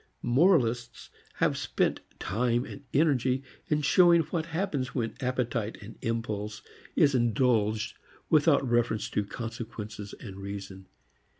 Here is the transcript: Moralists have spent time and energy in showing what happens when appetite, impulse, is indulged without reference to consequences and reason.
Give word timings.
Moralists 0.23 1.11
have 1.35 1.55
spent 1.55 1.99
time 2.17 2.65
and 2.65 2.83
energy 2.91 3.43
in 3.67 3.83
showing 3.83 4.21
what 4.21 4.47
happens 4.47 4.95
when 4.95 5.13
appetite, 5.21 5.77
impulse, 6.01 6.63
is 6.95 7.13
indulged 7.13 7.95
without 8.27 8.67
reference 8.67 9.11
to 9.11 9.23
consequences 9.23 10.15
and 10.19 10.37
reason. 10.37 10.87